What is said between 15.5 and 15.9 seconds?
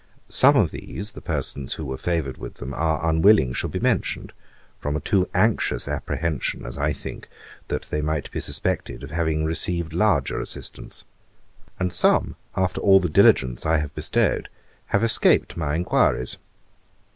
my